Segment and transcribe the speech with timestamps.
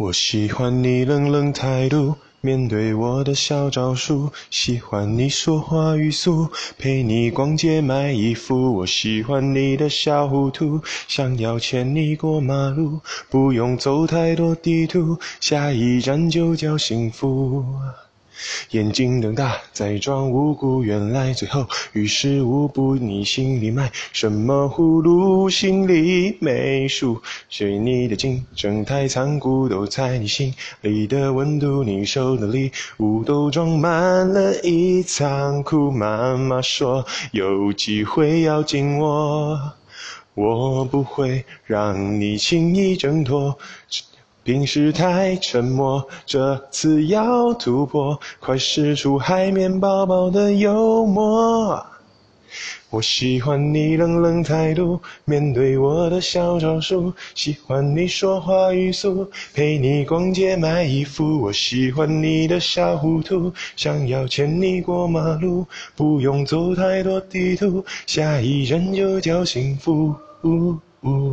[0.00, 8.72] 我喜欢你冷冷态度，面对我的小招数，喜欢你说话语速，陪你逛街买衣服。
[8.76, 17.62] 我喜欢你的小糊涂，想要牵你过马路，不用走太多地图，下一站就叫幸福。
[18.70, 22.96] 眼睛瞪大，再装无辜，原来最后于事无补。
[22.96, 25.50] 你心里卖什么葫芦？
[25.50, 27.20] 心里没数。
[27.48, 31.84] 对你的竞争太残酷，都在你心里的温度。
[31.84, 35.90] 你收的礼物都装满了一仓库。
[35.90, 39.72] 妈妈说有机会要紧握，
[40.34, 43.58] 我不会让你轻易挣脱。
[44.50, 51.86] 平时太沉默，这次要突破，快使出海绵宝宝的幽默。
[52.90, 61.40] 我喜欢你冷冷态度，面对我的小招数，喜欢你说话语速，陪你逛街买衣服。
[61.42, 70.12] 我喜欢你的小糊涂，想要牵你过马路，不用走太多地图，下一站就叫幸福。
[70.42, 71.29] 呜呜